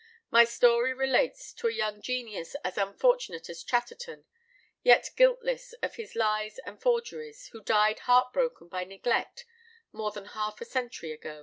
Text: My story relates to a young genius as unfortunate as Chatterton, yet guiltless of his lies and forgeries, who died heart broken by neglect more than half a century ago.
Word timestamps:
My 0.31 0.45
story 0.45 0.95
relates 0.95 1.53
to 1.53 1.67
a 1.67 1.71
young 1.73 2.01
genius 2.01 2.55
as 2.65 2.75
unfortunate 2.75 3.49
as 3.51 3.61
Chatterton, 3.63 4.25
yet 4.81 5.11
guiltless 5.15 5.73
of 5.83 5.93
his 5.93 6.15
lies 6.15 6.57
and 6.65 6.81
forgeries, 6.81 7.49
who 7.49 7.61
died 7.61 7.99
heart 8.09 8.33
broken 8.33 8.67
by 8.67 8.83
neglect 8.83 9.45
more 9.91 10.09
than 10.09 10.25
half 10.29 10.59
a 10.59 10.65
century 10.65 11.11
ago. 11.11 11.39